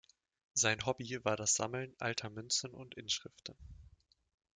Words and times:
Sein 0.55 0.83
Hobby 0.87 1.19
war 1.25 1.35
das 1.37 1.53
Sammeln 1.53 1.93
alter 1.99 2.31
Münzen 2.31 2.73
und 2.73 2.95
Inschriften. 2.95 3.55